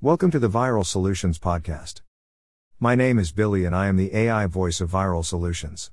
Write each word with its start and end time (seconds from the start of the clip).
Welcome 0.00 0.30
to 0.30 0.38
the 0.38 0.48
Viral 0.48 0.86
Solutions 0.86 1.40
Podcast. 1.40 2.02
My 2.78 2.94
name 2.94 3.18
is 3.18 3.32
Billy 3.32 3.64
and 3.64 3.74
I 3.74 3.88
am 3.88 3.96
the 3.96 4.14
AI 4.14 4.46
voice 4.46 4.80
of 4.80 4.92
Viral 4.92 5.24
Solutions. 5.24 5.90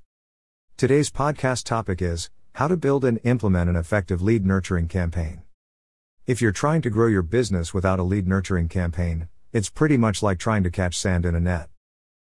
Today's 0.78 1.10
podcast 1.10 1.64
topic 1.64 2.04
is 2.04 2.30
how 2.54 2.68
to 2.68 2.78
build 2.78 3.04
and 3.04 3.20
implement 3.24 3.68
an 3.68 3.76
effective 3.76 4.22
lead 4.22 4.46
nurturing 4.46 4.88
campaign. 4.88 5.42
If 6.28 6.40
you're 6.40 6.52
trying 6.52 6.84
to 6.84 6.92
grow 6.92 7.08
your 7.08 7.24
business 7.24 7.74
without 7.74 7.98
a 7.98 8.04
lead 8.04 8.28
nurturing 8.28 8.68
campaign, 8.68 9.28
it's 9.52 9.72
pretty 9.72 9.98
much 9.98 10.22
like 10.22 10.38
trying 10.38 10.62
to 10.62 10.70
catch 10.70 10.96
sand 10.96 11.26
in 11.26 11.34
a 11.34 11.40
net. 11.40 11.70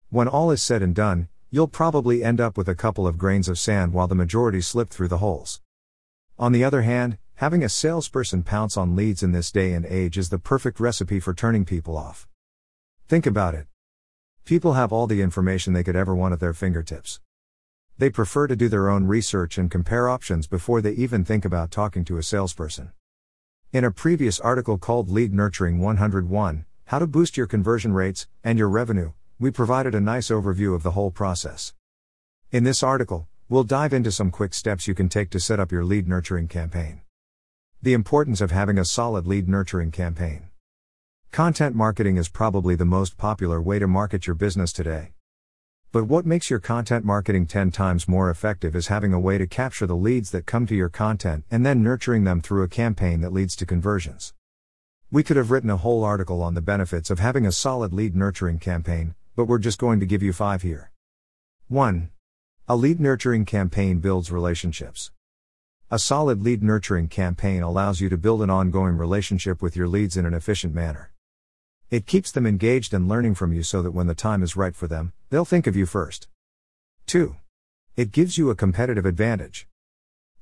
When 0.08 0.28
all 0.28 0.52
is 0.52 0.62
said 0.62 0.82
and 0.82 0.94
done, 0.94 1.26
you'll 1.50 1.66
probably 1.66 2.22
end 2.22 2.40
up 2.40 2.56
with 2.56 2.68
a 2.68 2.76
couple 2.76 3.08
of 3.08 3.18
grains 3.18 3.48
of 3.48 3.58
sand 3.58 3.92
while 3.92 4.06
the 4.06 4.14
majority 4.14 4.60
slip 4.60 4.88
through 4.88 5.08
the 5.08 5.18
holes. 5.18 5.60
On 6.38 6.52
the 6.52 6.62
other 6.62 6.82
hand, 6.82 7.18
having 7.36 7.62
a 7.62 7.68
salesperson 7.68 8.42
pounce 8.42 8.78
on 8.78 8.96
leads 8.96 9.22
in 9.22 9.32
this 9.32 9.52
day 9.52 9.74
and 9.74 9.84
age 9.84 10.16
is 10.16 10.30
the 10.30 10.38
perfect 10.38 10.80
recipe 10.80 11.20
for 11.20 11.34
turning 11.34 11.66
people 11.66 11.96
off. 11.96 12.26
Think 13.08 13.26
about 13.26 13.54
it. 13.54 13.66
People 14.46 14.72
have 14.72 14.92
all 14.92 15.06
the 15.06 15.20
information 15.20 15.72
they 15.72 15.84
could 15.84 15.96
ever 15.96 16.14
want 16.14 16.32
at 16.32 16.40
their 16.40 16.54
fingertips. 16.54 17.20
They 17.98 18.08
prefer 18.08 18.46
to 18.46 18.56
do 18.56 18.68
their 18.68 18.88
own 18.88 19.06
research 19.06 19.58
and 19.58 19.70
compare 19.70 20.08
options 20.08 20.46
before 20.46 20.80
they 20.80 20.92
even 20.92 21.24
think 21.24 21.44
about 21.44 21.70
talking 21.70 22.04
to 22.06 22.16
a 22.16 22.22
salesperson. 22.22 22.92
In 23.72 23.84
a 23.84 23.90
previous 23.90 24.40
article 24.40 24.78
called 24.78 25.10
Lead 25.10 25.34
Nurturing 25.34 25.78
101 25.78 26.64
How 26.86 26.98
to 26.98 27.06
Boost 27.06 27.36
Your 27.36 27.46
Conversion 27.46 27.92
Rates 27.92 28.26
and 28.42 28.58
Your 28.58 28.70
Revenue, 28.70 29.12
we 29.38 29.50
provided 29.50 29.94
a 29.94 30.00
nice 30.00 30.28
overview 30.28 30.74
of 30.74 30.82
the 30.82 30.92
whole 30.92 31.10
process. 31.10 31.74
In 32.50 32.64
this 32.64 32.82
article, 32.82 33.28
We'll 33.48 33.62
dive 33.62 33.92
into 33.92 34.10
some 34.10 34.32
quick 34.32 34.54
steps 34.54 34.88
you 34.88 34.94
can 34.96 35.08
take 35.08 35.30
to 35.30 35.38
set 35.38 35.60
up 35.60 35.70
your 35.70 35.84
lead 35.84 36.08
nurturing 36.08 36.48
campaign. 36.48 37.02
The 37.86 37.92
importance 37.92 38.40
of 38.40 38.50
having 38.50 38.78
a 38.78 38.84
solid 38.84 39.28
lead 39.28 39.48
nurturing 39.48 39.92
campaign. 39.92 40.48
Content 41.30 41.76
marketing 41.76 42.16
is 42.16 42.28
probably 42.28 42.74
the 42.74 42.84
most 42.84 43.16
popular 43.16 43.62
way 43.62 43.78
to 43.78 43.86
market 43.86 44.26
your 44.26 44.34
business 44.34 44.72
today. 44.72 45.12
But 45.92 46.08
what 46.08 46.26
makes 46.26 46.50
your 46.50 46.58
content 46.58 47.04
marketing 47.04 47.46
10 47.46 47.70
times 47.70 48.08
more 48.08 48.28
effective 48.28 48.74
is 48.74 48.88
having 48.88 49.12
a 49.12 49.20
way 49.20 49.38
to 49.38 49.46
capture 49.46 49.86
the 49.86 49.94
leads 49.94 50.32
that 50.32 50.46
come 50.46 50.66
to 50.66 50.74
your 50.74 50.88
content 50.88 51.44
and 51.48 51.64
then 51.64 51.84
nurturing 51.84 52.24
them 52.24 52.40
through 52.40 52.64
a 52.64 52.68
campaign 52.68 53.20
that 53.20 53.32
leads 53.32 53.54
to 53.54 53.64
conversions. 53.64 54.34
We 55.12 55.22
could 55.22 55.36
have 55.36 55.52
written 55.52 55.70
a 55.70 55.76
whole 55.76 56.02
article 56.02 56.42
on 56.42 56.54
the 56.54 56.60
benefits 56.60 57.08
of 57.08 57.20
having 57.20 57.46
a 57.46 57.52
solid 57.52 57.92
lead 57.92 58.16
nurturing 58.16 58.58
campaign, 58.58 59.14
but 59.36 59.44
we're 59.44 59.60
just 59.60 59.78
going 59.78 60.00
to 60.00 60.06
give 60.06 60.24
you 60.24 60.32
five 60.32 60.62
here. 60.62 60.90
1. 61.68 62.10
A 62.66 62.74
lead 62.74 62.98
nurturing 62.98 63.44
campaign 63.44 64.00
builds 64.00 64.32
relationships. 64.32 65.12
A 65.88 66.00
solid 66.00 66.42
lead 66.42 66.64
nurturing 66.64 67.06
campaign 67.06 67.62
allows 67.62 68.00
you 68.00 68.08
to 68.08 68.16
build 68.16 68.42
an 68.42 68.50
ongoing 68.50 68.96
relationship 68.96 69.62
with 69.62 69.76
your 69.76 69.86
leads 69.86 70.16
in 70.16 70.26
an 70.26 70.34
efficient 70.34 70.74
manner. 70.74 71.12
It 71.90 72.06
keeps 72.06 72.32
them 72.32 72.44
engaged 72.44 72.92
and 72.92 73.08
learning 73.08 73.36
from 73.36 73.52
you 73.52 73.62
so 73.62 73.82
that 73.82 73.92
when 73.92 74.08
the 74.08 74.14
time 74.16 74.42
is 74.42 74.56
right 74.56 74.74
for 74.74 74.88
them, 74.88 75.12
they'll 75.30 75.44
think 75.44 75.68
of 75.68 75.76
you 75.76 75.86
first. 75.86 76.26
2. 77.06 77.36
It 77.94 78.10
gives 78.10 78.36
you 78.36 78.50
a 78.50 78.56
competitive 78.56 79.06
advantage. 79.06 79.68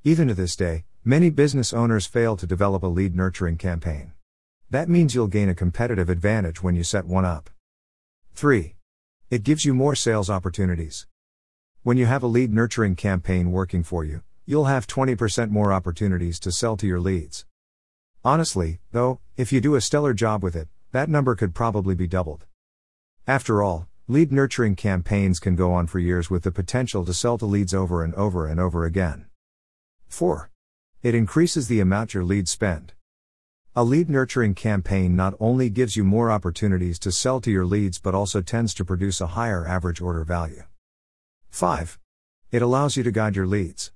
Even 0.03 0.29
to 0.29 0.33
this 0.33 0.55
day, 0.55 0.85
many 1.03 1.29
business 1.29 1.73
owners 1.73 2.07
fail 2.07 2.35
to 2.37 2.47
develop 2.47 2.81
a 2.81 2.87
lead 2.87 3.15
nurturing 3.15 3.57
campaign. 3.57 4.13
That 4.71 4.89
means 4.89 5.13
you'll 5.13 5.27
gain 5.27 5.49
a 5.49 5.53
competitive 5.53 6.09
advantage 6.09 6.63
when 6.63 6.75
you 6.75 6.83
set 6.83 7.05
one 7.05 7.23
up. 7.23 7.51
3. 8.33 8.73
It 9.29 9.43
gives 9.43 9.63
you 9.63 9.75
more 9.75 9.93
sales 9.93 10.27
opportunities. 10.27 11.05
When 11.83 11.97
you 11.97 12.07
have 12.07 12.23
a 12.23 12.27
lead 12.27 12.51
nurturing 12.51 12.95
campaign 12.95 13.51
working 13.51 13.83
for 13.83 14.03
you, 14.03 14.23
you'll 14.45 14.65
have 14.65 14.85
20% 14.85 15.49
more 15.49 15.73
opportunities 15.73 16.39
to 16.39 16.51
sell 16.51 16.77
to 16.77 16.85
your 16.85 16.99
leads. 16.99 17.45
Honestly, 18.23 18.79
though, 18.91 19.19
if 19.37 19.51
you 19.51 19.59
do 19.59 19.75
a 19.75 19.81
stellar 19.81 20.13
job 20.13 20.43
with 20.43 20.55
it, 20.55 20.67
that 20.91 21.09
number 21.09 21.35
could 21.35 21.55
probably 21.55 21.95
be 21.95 22.07
doubled. 22.07 22.45
After 23.27 23.63
all, 23.63 23.87
lead 24.07 24.31
nurturing 24.31 24.75
campaigns 24.75 25.39
can 25.39 25.55
go 25.55 25.73
on 25.73 25.87
for 25.87 25.99
years 25.99 26.29
with 26.29 26.43
the 26.43 26.51
potential 26.51 27.03
to 27.05 27.13
sell 27.13 27.37
to 27.39 27.45
leads 27.45 27.73
over 27.73 28.03
and 28.03 28.13
over 28.13 28.47
and 28.47 28.59
over 28.59 28.85
again. 28.85 29.25
4. 30.07 30.51
It 31.01 31.15
increases 31.15 31.67
the 31.67 31.79
amount 31.79 32.13
your 32.13 32.23
leads 32.23 32.51
spend. 32.51 32.93
A 33.75 33.83
lead 33.83 34.09
nurturing 34.09 34.53
campaign 34.53 35.15
not 35.15 35.33
only 35.39 35.69
gives 35.69 35.95
you 35.95 36.03
more 36.03 36.31
opportunities 36.31 36.97
to 36.99 37.11
sell 37.11 37.41
to 37.41 37.51
your 37.51 37.65
leads 37.65 37.99
but 37.99 38.15
also 38.15 38.41
tends 38.41 38.73
to 38.75 38.85
produce 38.85 39.19
a 39.19 39.27
higher 39.27 39.67
average 39.67 40.01
order 40.01 40.23
value. 40.23 40.63
5. 41.49 41.99
It 42.51 42.61
allows 42.61 42.95
you 42.95 43.03
to 43.03 43.11
guide 43.11 43.35
your 43.35 43.47
leads. 43.47 43.91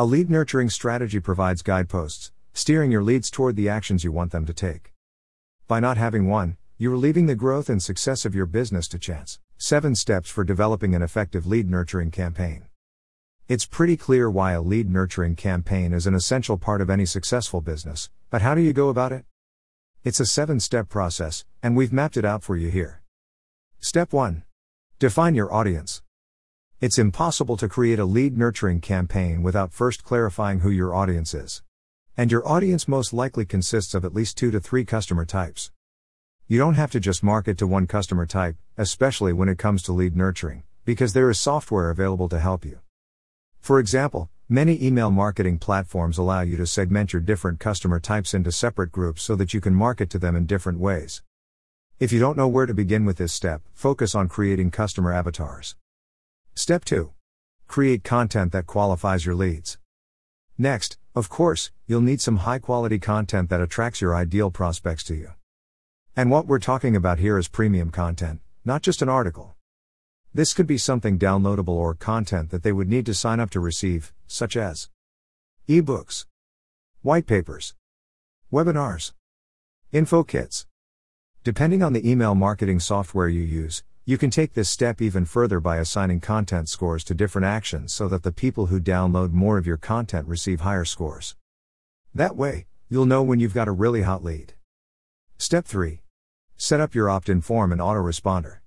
A 0.00 0.06
lead 0.06 0.30
nurturing 0.30 0.70
strategy 0.70 1.20
provides 1.20 1.60
guideposts, 1.60 2.32
steering 2.54 2.90
your 2.90 3.02
leads 3.02 3.30
toward 3.30 3.54
the 3.54 3.68
actions 3.68 4.02
you 4.02 4.10
want 4.10 4.32
them 4.32 4.46
to 4.46 4.54
take. 4.54 4.94
By 5.68 5.78
not 5.78 5.98
having 5.98 6.26
one, 6.26 6.56
you 6.78 6.90
are 6.94 6.96
leaving 6.96 7.26
the 7.26 7.34
growth 7.34 7.68
and 7.68 7.82
success 7.82 8.24
of 8.24 8.34
your 8.34 8.46
business 8.46 8.88
to 8.88 8.98
chance. 8.98 9.40
7 9.58 9.94
Steps 9.94 10.30
for 10.30 10.42
developing 10.42 10.94
an 10.94 11.02
effective 11.02 11.46
lead 11.46 11.68
nurturing 11.68 12.10
campaign. 12.10 12.64
It's 13.46 13.66
pretty 13.66 13.98
clear 13.98 14.30
why 14.30 14.52
a 14.52 14.62
lead 14.62 14.88
nurturing 14.88 15.36
campaign 15.36 15.92
is 15.92 16.06
an 16.06 16.14
essential 16.14 16.56
part 16.56 16.80
of 16.80 16.88
any 16.88 17.04
successful 17.04 17.60
business, 17.60 18.08
but 18.30 18.40
how 18.40 18.54
do 18.54 18.62
you 18.62 18.72
go 18.72 18.88
about 18.88 19.12
it? 19.12 19.26
It's 20.02 20.18
a 20.18 20.24
7 20.24 20.60
step 20.60 20.88
process, 20.88 21.44
and 21.62 21.76
we've 21.76 21.92
mapped 21.92 22.16
it 22.16 22.24
out 22.24 22.42
for 22.42 22.56
you 22.56 22.70
here. 22.70 23.02
Step 23.80 24.14
1 24.14 24.44
Define 24.98 25.34
your 25.34 25.52
audience. 25.52 26.00
It's 26.80 26.98
impossible 26.98 27.58
to 27.58 27.68
create 27.68 27.98
a 27.98 28.06
lead 28.06 28.38
nurturing 28.38 28.80
campaign 28.80 29.42
without 29.42 29.70
first 29.70 30.02
clarifying 30.02 30.60
who 30.60 30.70
your 30.70 30.94
audience 30.94 31.34
is. 31.34 31.62
And 32.16 32.32
your 32.32 32.48
audience 32.48 32.88
most 32.88 33.12
likely 33.12 33.44
consists 33.44 33.92
of 33.92 34.02
at 34.02 34.14
least 34.14 34.38
two 34.38 34.50
to 34.50 34.60
three 34.60 34.86
customer 34.86 35.26
types. 35.26 35.70
You 36.48 36.56
don't 36.56 36.76
have 36.76 36.90
to 36.92 36.98
just 36.98 37.22
market 37.22 37.58
to 37.58 37.66
one 37.66 37.86
customer 37.86 38.24
type, 38.24 38.56
especially 38.78 39.34
when 39.34 39.50
it 39.50 39.58
comes 39.58 39.82
to 39.82 39.92
lead 39.92 40.16
nurturing, 40.16 40.62
because 40.86 41.12
there 41.12 41.28
is 41.28 41.38
software 41.38 41.90
available 41.90 42.30
to 42.30 42.40
help 42.40 42.64
you. 42.64 42.78
For 43.60 43.78
example, 43.78 44.30
many 44.48 44.82
email 44.82 45.10
marketing 45.10 45.58
platforms 45.58 46.16
allow 46.16 46.40
you 46.40 46.56
to 46.56 46.66
segment 46.66 47.12
your 47.12 47.20
different 47.20 47.60
customer 47.60 48.00
types 48.00 48.32
into 48.32 48.52
separate 48.52 48.90
groups 48.90 49.22
so 49.22 49.36
that 49.36 49.52
you 49.52 49.60
can 49.60 49.74
market 49.74 50.08
to 50.08 50.18
them 50.18 50.34
in 50.34 50.46
different 50.46 50.78
ways. 50.78 51.22
If 51.98 52.10
you 52.10 52.20
don't 52.20 52.38
know 52.38 52.48
where 52.48 52.64
to 52.64 52.72
begin 52.72 53.04
with 53.04 53.18
this 53.18 53.34
step, 53.34 53.60
focus 53.74 54.14
on 54.14 54.28
creating 54.28 54.70
customer 54.70 55.12
avatars. 55.12 55.76
Step 56.70 56.84
2. 56.84 57.10
Create 57.66 58.04
content 58.04 58.52
that 58.52 58.64
qualifies 58.64 59.26
your 59.26 59.34
leads. 59.34 59.76
Next, 60.56 60.98
of 61.16 61.28
course, 61.28 61.72
you'll 61.88 62.00
need 62.00 62.20
some 62.20 62.46
high 62.46 62.60
quality 62.60 63.00
content 63.00 63.50
that 63.50 63.60
attracts 63.60 64.00
your 64.00 64.14
ideal 64.14 64.52
prospects 64.52 65.02
to 65.06 65.16
you. 65.16 65.32
And 66.14 66.30
what 66.30 66.46
we're 66.46 66.60
talking 66.60 66.94
about 66.94 67.18
here 67.18 67.36
is 67.38 67.48
premium 67.48 67.90
content, 67.90 68.40
not 68.64 68.82
just 68.82 69.02
an 69.02 69.08
article. 69.08 69.56
This 70.32 70.54
could 70.54 70.68
be 70.68 70.78
something 70.78 71.18
downloadable 71.18 71.70
or 71.70 71.96
content 71.96 72.50
that 72.50 72.62
they 72.62 72.70
would 72.70 72.88
need 72.88 73.06
to 73.06 73.14
sign 73.14 73.40
up 73.40 73.50
to 73.50 73.58
receive, 73.58 74.12
such 74.28 74.56
as 74.56 74.90
ebooks, 75.68 76.26
white 77.02 77.26
papers, 77.26 77.74
webinars, 78.52 79.10
info 79.90 80.22
kits. 80.22 80.66
Depending 81.42 81.82
on 81.82 81.94
the 81.94 82.08
email 82.08 82.36
marketing 82.36 82.78
software 82.78 83.26
you 83.26 83.42
use, 83.42 83.82
you 84.10 84.18
can 84.18 84.28
take 84.28 84.54
this 84.54 84.68
step 84.68 85.00
even 85.00 85.24
further 85.24 85.60
by 85.60 85.76
assigning 85.76 86.18
content 86.18 86.68
scores 86.68 87.04
to 87.04 87.14
different 87.14 87.46
actions 87.46 87.94
so 87.94 88.08
that 88.08 88.24
the 88.24 88.32
people 88.32 88.66
who 88.66 88.80
download 88.80 89.30
more 89.30 89.56
of 89.56 89.68
your 89.68 89.76
content 89.76 90.26
receive 90.26 90.62
higher 90.62 90.84
scores. 90.84 91.36
That 92.12 92.34
way, 92.34 92.66
you'll 92.88 93.06
know 93.06 93.22
when 93.22 93.38
you've 93.38 93.54
got 93.54 93.68
a 93.68 93.70
really 93.70 94.02
hot 94.02 94.24
lead. 94.24 94.54
Step 95.38 95.64
3. 95.64 96.02
Set 96.56 96.80
up 96.80 96.92
your 96.92 97.08
opt 97.08 97.28
in 97.28 97.40
form 97.40 97.70
and 97.70 97.80
autoresponder. 97.80 98.58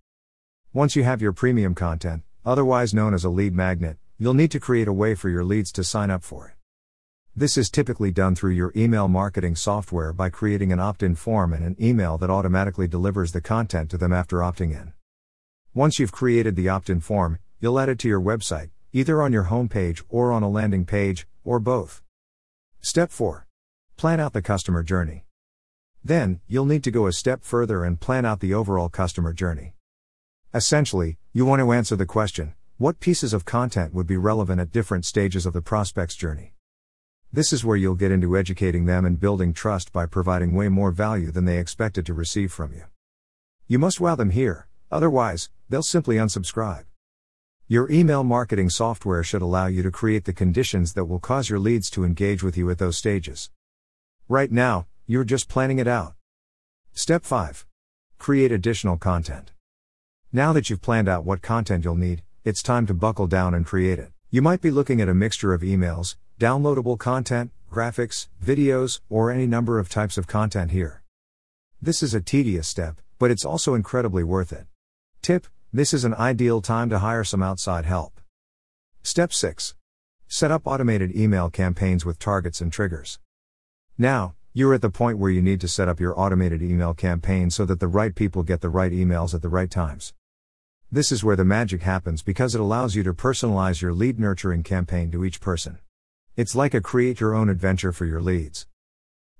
Once 0.72 0.96
you 0.96 1.04
have 1.04 1.22
your 1.22 1.34
premium 1.34 1.76
content, 1.76 2.24
otherwise 2.46 2.94
known 2.94 3.14
as 3.14 3.26
a 3.26 3.30
lead 3.30 3.54
magnet, 3.54 3.98
you'll 4.18 4.34
need 4.34 4.52
to 4.52 4.62
create 4.62 4.88
a 4.88 4.94
way 4.94 5.14
for 5.14 5.28
your 5.28 5.44
leads 5.44 5.74
to 5.74 5.84
sign 5.84 6.10
up 6.10 6.24
for 6.24 6.48
it. 6.48 6.54
This 7.36 7.58
is 7.58 7.70
typically 7.70 8.12
done 8.12 8.34
through 8.34 8.52
your 8.52 8.72
email 8.78 9.10
marketing 9.10 9.58
software 9.58 10.14
by 10.14 10.30
creating 10.30 10.72
an 10.72 10.80
opt 10.80 11.04
in 11.04 11.16
form 11.16 11.52
and 11.52 11.66
an 11.66 11.76
email 11.82 12.18
that 12.20 12.30
automatically 12.30 12.88
delivers 12.88 13.34
the 13.34 13.42
content 13.42 13.92
to 13.92 13.98
them 13.98 14.14
after 14.14 14.38
opting 14.38 14.72
in. 14.72 14.94
Once 15.76 15.98
you've 15.98 16.12
created 16.12 16.56
the 16.56 16.70
opt 16.70 16.88
in 16.88 17.00
form, 17.00 17.40
you'll 17.60 17.80
add 17.80 17.90
it 17.90 17.98
to 17.98 18.08
your 18.08 18.22
website, 18.22 18.70
either 18.92 19.24
on 19.24 19.34
your 19.34 19.46
homepage 19.46 20.04
or 20.08 20.32
on 20.32 20.44
a 20.44 20.50
landing 20.50 20.86
page, 20.86 21.26
or 21.44 21.60
both. 21.60 22.04
Step 22.80 23.10
4. 23.10 23.48
Plan 23.98 24.20
out 24.20 24.34
the 24.34 24.42
customer 24.42 24.84
journey. 24.84 25.26
Then, 26.04 26.42
you'll 26.48 26.68
need 26.68 26.84
to 26.84 26.92
go 26.92 27.08
a 27.08 27.12
step 27.12 27.44
further 27.44 27.84
and 27.84 28.00
plan 28.00 28.24
out 28.24 28.40
the 28.40 28.54
overall 28.54 28.88
customer 28.88 29.34
journey. 29.34 29.74
Essentially, 30.54 31.18
you 31.32 31.44
want 31.44 31.60
to 31.60 31.72
answer 31.72 31.96
the 31.96 32.06
question 32.06 32.54
what 32.78 33.00
pieces 33.00 33.34
of 33.34 33.44
content 33.44 33.96
would 33.96 34.06
be 34.06 34.18
relevant 34.18 34.62
at 34.62 34.72
different 34.72 35.06
stages 35.06 35.48
of 35.48 35.54
the 35.54 35.62
prospect's 35.62 36.16
journey? 36.16 36.54
This 37.32 37.52
is 37.52 37.66
where 37.66 37.78
you'll 37.78 37.96
get 37.96 38.12
into 38.12 38.38
educating 38.38 38.86
them 38.86 39.06
and 39.06 39.20
building 39.20 39.54
trust 39.54 39.92
by 39.92 40.06
providing 40.06 40.54
way 40.54 40.70
more 40.70 40.92
value 40.92 41.32
than 41.32 41.46
they 41.46 41.58
expected 41.58 42.06
to 42.06 42.14
receive 42.14 42.54
from 42.54 42.74
you. 42.74 42.84
You 43.68 43.80
must 43.80 44.00
wow 44.00 44.14
them 44.14 44.30
here, 44.30 44.68
Otherwise, 44.94 45.50
they'll 45.70 45.82
simply 45.82 46.18
unsubscribe. 46.18 46.84
Your 47.68 47.90
email 47.90 48.24
marketing 48.24 48.70
software 48.70 49.24
should 49.24 49.42
allow 49.42 49.66
you 49.66 49.82
to 49.82 49.90
create 49.90 50.26
the 50.26 50.34
conditions 50.34 50.94
that 50.94 51.06
will 51.06 51.18
cause 51.18 51.50
your 51.50 51.58
leads 51.58 51.90
to 51.90 52.06
engage 52.06 52.44
with 52.44 52.56
you 52.56 52.70
at 52.70 52.78
those 52.78 52.96
stages. 52.96 53.50
Right 54.30 54.52
now, 54.52 54.86
you're 55.08 55.24
just 55.24 55.50
planning 55.50 55.80
it 55.80 55.88
out. 55.88 56.14
Step 56.94 57.24
5. 57.24 57.66
create 58.20 58.52
additional 58.52 58.98
content. 58.98 59.52
Now 60.32 60.54
that 60.54 60.70
you've 60.70 60.84
planned 60.84 61.10
out 61.10 61.26
what 61.26 61.42
content 61.42 61.84
you'll 61.84 61.96
need, 61.96 62.22
it's 62.44 62.62
time 62.62 62.86
to 62.86 62.94
buckle 62.94 63.26
down 63.26 63.56
and 63.56 63.66
create 63.66 63.98
it. 63.98 64.12
You 64.30 64.44
might 64.44 64.62
be 64.62 64.70
looking 64.70 65.02
at 65.02 65.10
a 65.10 65.16
mixture 65.16 65.56
of 65.56 65.62
emails, 65.62 66.18
downloadable 66.40 67.00
content, 67.00 67.50
graphics, 67.72 68.28
videos, 68.46 69.00
or 69.10 69.32
any 69.32 69.48
number 69.48 69.80
of 69.80 69.90
types 69.90 70.20
of 70.20 70.28
content 70.28 70.70
here. 70.70 71.02
This 71.82 72.04
is 72.04 72.14
a 72.14 72.22
tedious 72.22 72.68
step, 72.68 73.02
but 73.18 73.32
it's 73.32 73.44
also 73.44 73.74
incredibly 73.74 74.24
worth 74.24 74.54
it. 74.54 74.68
Tip 75.24 75.48
This 75.72 75.94
is 75.94 76.04
an 76.04 76.14
ideal 76.16 76.62
time 76.62 76.90
to 76.90 77.00
hire 77.00 77.24
some 77.24 77.42
outside 77.42 77.86
help. 77.86 78.20
Step 79.04 79.32
6 79.32 79.74
Set 80.28 80.52
up 80.52 80.64
automated 80.66 81.16
email 81.16 81.50
campaigns 81.50 82.04
with 82.04 82.20
targets 82.20 82.60
and 82.60 82.74
triggers. 82.74 83.20
Now, 83.98 84.36
you're 84.52 84.74
at 84.74 84.82
the 84.82 84.90
point 84.90 85.20
where 85.20 85.32
you 85.32 85.42
need 85.42 85.62
to 85.62 85.70
set 85.70 85.88
up 85.88 86.02
your 86.02 86.14
automated 86.20 86.62
email 86.62 86.94
campaign 86.94 87.52
so 87.52 87.64
that 87.64 87.80
the 87.80 87.88
right 87.88 88.14
people 88.14 88.44
get 88.44 88.60
the 88.60 88.68
right 88.68 88.92
emails 88.92 89.34
at 89.34 89.42
the 89.42 89.48
right 89.48 89.72
times. 89.72 90.14
This 90.92 91.10
is 91.10 91.24
where 91.24 91.38
the 91.38 91.46
magic 91.46 91.84
happens 91.84 92.22
because 92.22 92.54
it 92.54 92.60
allows 92.60 92.94
you 92.94 93.04
to 93.04 93.14
personalize 93.14 93.82
your 93.82 93.94
lead 93.94 94.20
nurturing 94.20 94.62
campaign 94.62 95.10
to 95.12 95.24
each 95.24 95.40
person. 95.40 95.80
It's 96.36 96.54
like 96.54 96.74
a 96.74 96.82
create 96.82 97.22
your 97.22 97.34
own 97.34 97.48
adventure 97.48 97.94
for 97.94 98.04
your 98.04 98.22
leads. 98.22 98.68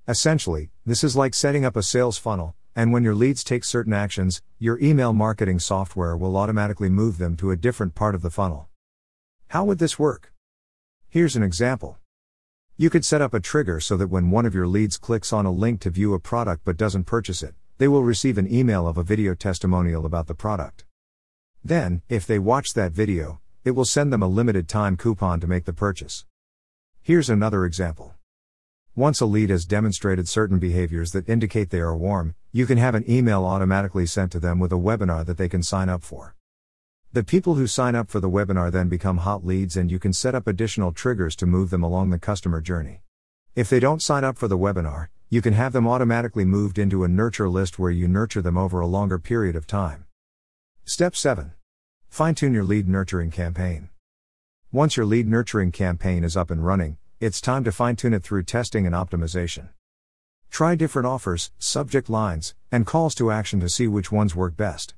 Essentially, 0.08 0.70
this 0.86 1.04
is 1.04 1.14
like 1.14 1.34
setting 1.34 1.66
up 1.66 1.76
a 1.76 1.82
sales 1.82 2.16
funnel, 2.16 2.54
and 2.76 2.92
when 2.92 3.04
your 3.04 3.14
leads 3.14 3.44
take 3.44 3.64
certain 3.64 3.92
actions, 3.92 4.42
your 4.58 4.78
email 4.80 5.12
marketing 5.12 5.58
software 5.58 6.16
will 6.16 6.36
automatically 6.36 6.88
move 6.88 7.18
them 7.18 7.36
to 7.36 7.50
a 7.50 7.56
different 7.56 7.94
part 7.94 8.14
of 8.14 8.22
the 8.22 8.30
funnel. 8.30 8.68
How 9.48 9.64
would 9.64 9.78
this 9.78 9.98
work? 9.98 10.32
Here's 11.08 11.36
an 11.36 11.42
example. 11.42 11.98
You 12.76 12.90
could 12.90 13.04
set 13.04 13.22
up 13.22 13.32
a 13.32 13.38
trigger 13.40 13.78
so 13.78 13.96
that 13.96 14.08
when 14.08 14.30
one 14.30 14.46
of 14.46 14.54
your 14.54 14.66
leads 14.66 14.96
clicks 14.96 15.32
on 15.32 15.46
a 15.46 15.52
link 15.52 15.80
to 15.82 15.90
view 15.90 16.12
a 16.14 16.18
product 16.18 16.62
but 16.64 16.76
doesn't 16.76 17.04
purchase 17.04 17.42
it, 17.42 17.54
they 17.78 17.86
will 17.86 18.02
receive 18.02 18.38
an 18.38 18.52
email 18.52 18.88
of 18.88 18.98
a 18.98 19.04
video 19.04 19.34
testimonial 19.34 20.04
about 20.04 20.26
the 20.26 20.34
product. 20.34 20.84
Then, 21.62 22.02
if 22.08 22.26
they 22.26 22.40
watch 22.40 22.74
that 22.74 22.92
video, 22.92 23.40
it 23.64 23.70
will 23.70 23.84
send 23.84 24.12
them 24.12 24.22
a 24.22 24.28
limited 24.28 24.68
time 24.68 24.96
coupon 24.96 25.38
to 25.40 25.46
make 25.46 25.64
the 25.64 25.72
purchase. 25.72 26.26
Here's 27.00 27.30
another 27.30 27.64
example. 27.64 28.14
Once 28.96 29.20
a 29.20 29.26
lead 29.26 29.50
has 29.50 29.64
demonstrated 29.64 30.28
certain 30.28 30.60
behaviors 30.60 31.10
that 31.10 31.28
indicate 31.28 31.70
they 31.70 31.80
are 31.80 31.96
warm, 31.96 32.32
you 32.52 32.64
can 32.64 32.78
have 32.78 32.94
an 32.94 33.04
email 33.10 33.44
automatically 33.44 34.06
sent 34.06 34.30
to 34.30 34.38
them 34.38 34.60
with 34.60 34.72
a 34.72 34.76
webinar 34.76 35.26
that 35.26 35.36
they 35.36 35.48
can 35.48 35.64
sign 35.64 35.88
up 35.88 36.00
for. 36.00 36.36
The 37.12 37.24
people 37.24 37.56
who 37.56 37.66
sign 37.66 37.96
up 37.96 38.08
for 38.08 38.20
the 38.20 38.30
webinar 38.30 38.70
then 38.70 38.88
become 38.88 39.18
hot 39.18 39.44
leads 39.44 39.76
and 39.76 39.90
you 39.90 39.98
can 39.98 40.12
set 40.12 40.36
up 40.36 40.46
additional 40.46 40.92
triggers 40.92 41.34
to 41.36 41.46
move 41.46 41.70
them 41.70 41.82
along 41.82 42.10
the 42.10 42.20
customer 42.20 42.60
journey. 42.60 43.00
If 43.56 43.68
they 43.68 43.80
don't 43.80 44.00
sign 44.00 44.22
up 44.22 44.38
for 44.38 44.46
the 44.46 44.56
webinar, 44.56 45.08
you 45.28 45.42
can 45.42 45.54
have 45.54 45.72
them 45.72 45.88
automatically 45.88 46.44
moved 46.44 46.78
into 46.78 47.02
a 47.02 47.08
nurture 47.08 47.48
list 47.48 47.80
where 47.80 47.90
you 47.90 48.06
nurture 48.06 48.42
them 48.42 48.56
over 48.56 48.78
a 48.78 48.86
longer 48.86 49.18
period 49.18 49.56
of 49.56 49.66
time. 49.66 50.04
Step 50.84 51.16
7. 51.16 51.50
Fine 52.10 52.36
tune 52.36 52.54
your 52.54 52.62
lead 52.62 52.86
nurturing 52.86 53.32
campaign. 53.32 53.88
Once 54.70 54.96
your 54.96 55.06
lead 55.06 55.26
nurturing 55.26 55.72
campaign 55.72 56.22
is 56.22 56.36
up 56.36 56.52
and 56.52 56.64
running, 56.64 56.96
it's 57.24 57.40
time 57.40 57.64
to 57.64 57.72
fine 57.72 57.96
tune 57.96 58.12
it 58.12 58.22
through 58.22 58.42
testing 58.42 58.84
and 58.84 58.94
optimization. 58.94 59.70
Try 60.50 60.74
different 60.74 61.06
offers, 61.06 61.52
subject 61.58 62.10
lines, 62.10 62.54
and 62.70 62.84
calls 62.84 63.14
to 63.14 63.30
action 63.30 63.60
to 63.60 63.68
see 63.70 63.88
which 63.88 64.12
ones 64.12 64.36
work 64.36 64.58
best. 64.58 64.92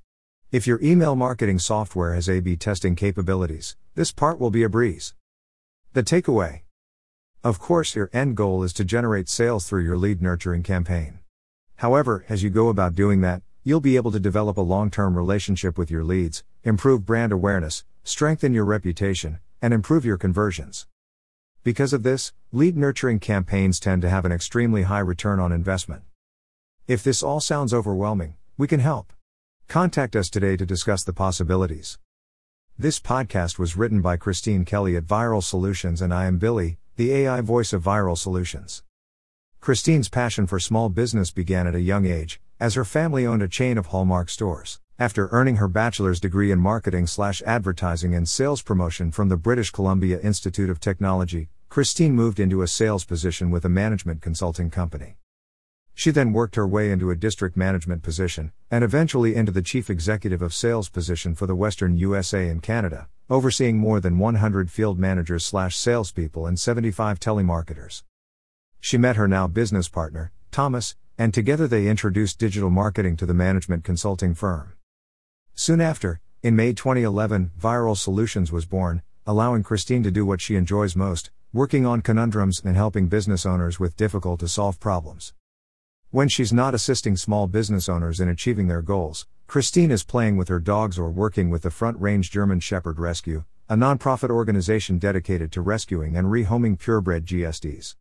If 0.50 0.67
your 0.67 0.81
email 0.82 1.14
marketing 1.14 1.61
software 1.61 2.14
has 2.14 2.28
A 2.28 2.40
B 2.40 2.56
testing 2.56 2.96
capabilities, 2.96 3.76
this 3.94 4.11
part 4.11 4.40
will 4.40 4.50
be 4.50 4.64
a 4.64 4.69
breeze. 4.69 5.14
The 5.93 6.02
takeaway 6.02 6.62
Of 7.44 7.61
course, 7.61 7.94
your 7.94 8.11
end 8.12 8.37
goal 8.37 8.64
is 8.64 8.73
to 8.73 8.84
generate 8.84 9.28
sales 9.28 9.69
through 9.69 9.84
your 9.84 9.96
lead 9.96 10.20
nurturing 10.20 10.64
campaign. 10.64 11.20
However, 11.76 12.25
as 12.28 12.43
you 12.43 12.50
go 12.50 12.70
about 12.70 12.96
doing 12.96 13.20
that, 13.20 13.43
you'll 13.62 13.81
be 13.81 13.94
able 13.94 14.11
to 14.11 14.19
develop 14.19 14.56
a 14.56 14.62
long 14.62 14.90
term 14.90 15.17
relationship 15.17 15.78
with 15.78 15.93
your 15.93 16.02
leads, 16.02 16.43
improve 16.64 17.06
brand 17.06 17.31
awareness, 17.31 17.84
strengthen 18.02 18.52
your 18.52 18.64
reputation, 18.64 19.38
and 19.62 19.73
improve 19.73 20.05
your 20.05 20.19
conversions. 20.19 20.88
Because 21.67 21.93
of 21.93 22.05
this, 22.05 22.33
lead 22.53 22.77
nurturing 22.77 23.19
campaigns 23.19 23.81
tend 23.81 24.01
to 24.03 24.09
have 24.09 24.25
an 24.25 24.31
extremely 24.31 24.85
high 24.85 25.01
return 25.01 25.41
on 25.41 25.51
investment. 25.51 26.05
If 26.87 27.03
this 27.03 27.25
all 27.25 27.41
sounds 27.41 27.75
overwhelming, 27.75 28.37
we 28.57 28.69
can 28.69 28.79
help. 28.79 29.13
Contact 29.67 30.15
us 30.15 30.31
today 30.31 30.57
to 30.59 30.65
discuss 30.65 31.03
the 31.03 31.13
possibilities. 31.13 31.99
This 32.79 33.01
podcast 33.01 33.59
was 33.59 33.77
written 33.77 34.01
by 34.01 34.17
Christine 34.17 34.65
Kelly 34.65 34.95
at 34.95 35.09
Viral 35.09 35.43
Solutions, 35.43 36.01
and 36.01 36.15
I 36.15 36.27
am 36.27 36.39
Billy, 36.39 36.79
the 36.95 37.13
AI 37.13 37.41
voice 37.41 37.73
of 37.73 37.83
Viral 37.83 38.17
Solutions. 38.17 38.85
Christine's 39.61 40.09
passion 40.09 40.47
for 40.47 40.61
small 40.61 40.89
business 40.89 41.33
began 41.33 41.67
at 41.67 41.75
a 41.75 41.81
young 41.81 42.07
age, 42.07 42.41
as 42.61 42.75
her 42.75 42.85
family 42.85 43.27
owned 43.27 43.43
a 43.43 43.49
chain 43.49 43.77
of 43.77 43.87
Hallmark 43.87 44.29
stores. 44.29 44.79
After 45.01 45.29
earning 45.33 45.57
her 45.57 45.67
bachelor's 45.67 46.21
degree 46.21 46.53
in 46.53 46.61
marketing 46.61 47.09
slash 47.09 47.43
advertising 47.43 48.15
and 48.15 48.29
sales 48.29 48.62
promotion 48.62 49.11
from 49.11 49.29
the 49.29 49.37
British 49.37 49.73
Columbia 49.73 50.21
Institute 50.21 50.71
of 50.71 50.79
Technology, 50.79 51.49
Christine 51.69 52.15
moved 52.15 52.41
into 52.41 52.63
a 52.63 52.69
sales 52.69 53.05
position 53.05 53.51
with 53.51 53.65
a 53.65 53.69
management 53.69 54.23
consulting 54.23 54.71
company. 54.71 55.19
She 55.95 56.11
then 56.11 56.33
worked 56.33 56.57
her 56.57 56.67
way 56.67 56.91
into 56.91 57.11
a 57.11 57.17
district 57.17 57.57
management 57.57 58.03
position, 58.03 58.53
and 58.71 58.85
eventually 58.85 59.35
into 59.35 59.53
the 59.53 59.63
chief 59.63 59.91
executive 59.91 60.43
of 60.43 60.55
sales 60.55 60.89
position 60.89 61.35
for 61.35 61.47
the 61.47 61.57
Western 61.57 61.97
USA 61.97 62.49
and 62.49 62.63
Canada, 62.63 63.09
overseeing 63.29 63.79
more 63.79 64.01
than 64.01 64.19
100 64.19 64.71
field 64.71 64.99
managers 64.99 65.45
slash 65.45 65.77
salespeople 65.77 66.47
and 66.47 66.59
75 66.59 67.19
telemarketers. 67.19 68.03
She 68.81 68.97
met 68.97 69.17
her 69.17 69.29
now 69.29 69.47
business 69.47 69.89
partner, 69.89 70.33
Thomas, 70.51 70.97
and 71.19 71.35
together 71.35 71.67
they 71.67 71.89
introduced 71.89 72.39
digital 72.39 72.71
marketing 72.71 73.17
to 73.17 73.27
the 73.27 73.35
management 73.35 73.85
consulting 73.85 74.35
firm. 74.35 74.75
Soon 75.55 75.81
after, 75.81 76.21
in 76.43 76.55
May 76.55 76.73
2011, 76.73 77.51
Viral 77.59 77.97
Solutions 77.97 78.53
was 78.53 78.67
born, 78.67 79.03
allowing 79.27 79.62
Christine 79.62 80.03
to 80.05 80.11
do 80.11 80.25
what 80.25 80.41
she 80.41 80.57
enjoys 80.57 80.95
most 80.95 81.31
working 81.56 81.87
on 81.87 82.03
conundrums 82.03 82.61
and 82.62 82.76
helping 82.76 83.08
business 83.08 83.47
owners 83.47 83.81
with 83.81 83.97
difficult 83.97 84.38
to 84.38 84.47
solve 84.47 84.79
problems. 84.79 85.32
When 86.11 86.29
she's 86.29 86.53
not 86.53 86.75
assisting 86.75 87.17
small 87.17 87.47
business 87.47 87.88
owners 87.88 88.20
in 88.20 88.29
achieving 88.29 88.69
their 88.69 88.82
goals, 88.82 89.26
Christine 89.47 89.91
is 89.91 90.05
playing 90.05 90.37
with 90.37 90.49
her 90.49 90.61
dogs 90.61 90.99
or 90.99 91.08
working 91.08 91.49
with 91.49 91.62
the 91.62 91.70
Front 91.70 91.99
Range 91.99 92.31
German 92.31 92.61
Shepherd 92.61 92.99
Rescue, 92.99 93.47
a 93.70 93.75
nonprofit 93.75 94.29
organization 94.29 94.99
dedicated 94.99 95.50
to 95.53 95.62
rescuing 95.62 96.14
and 96.14 96.26
rehoming 96.26 96.79
purebred 96.79 97.25
GSDs. 97.25 97.97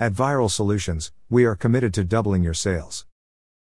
At 0.00 0.12
Viral 0.12 0.50
Solutions, 0.50 1.12
we 1.30 1.44
are 1.44 1.54
committed 1.54 1.94
to 1.94 2.02
doubling 2.02 2.42
your 2.42 2.52
sales. 2.52 3.06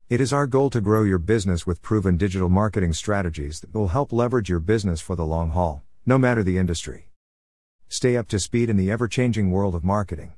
It 0.10 0.20
is 0.20 0.34
our 0.34 0.48
goal 0.48 0.70
to 0.72 0.82
grow 0.82 1.04
your 1.04 1.18
business 1.18 1.66
with 1.66 1.82
proven 1.82 2.18
digital 2.18 2.50
marketing 2.50 2.92
strategies 2.92 3.62
that 3.62 3.74
will 3.74 3.88
help 3.88 4.12
leverage 4.12 4.50
your 4.50 4.60
business 4.60 5.00
for 5.00 5.16
the 5.16 5.26
long 5.26 5.52
haul, 5.52 5.82
no 6.06 6.18
matter 6.18 6.44
the 6.44 6.58
industry. 6.58 7.08
Stay 7.90 8.18
up 8.18 8.28
to 8.28 8.38
speed 8.38 8.70
in 8.70 8.76
the 8.76 8.92
ever 8.92 9.08
changing 9.08 9.50
world 9.50 9.74
of 9.74 9.84
marketing. 9.84 10.34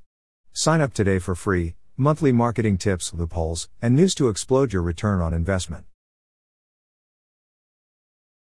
Sign 0.53 0.81
up 0.81 0.93
today 0.93 1.17
for 1.17 1.33
free, 1.33 1.75
monthly 1.97 2.31
marketing 2.31 2.77
tips, 2.77 3.13
loopholes, 3.13 3.69
and 3.81 3.95
news 3.95 4.13
to 4.15 4.29
explode 4.29 4.71
your 4.71 4.83
return 4.83 5.19
on 5.19 5.33
investment. 5.33 5.85